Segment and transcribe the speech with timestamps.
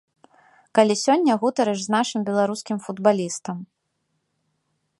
[0.77, 3.57] Калі сёння гутарыш з нашым беларускім футбалістам.